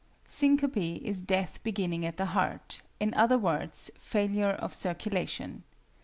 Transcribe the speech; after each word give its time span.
=Syncope= 0.25 0.77
is 1.03 1.21
death 1.21 1.59
beginning 1.61 2.07
at 2.07 2.17
the 2.17 2.25
heart 2.33 2.81
in 2.99 3.13
other 3.13 3.37
words, 3.37 3.91
failure 3.99 4.49
of 4.53 4.73
circulation. 4.73 5.61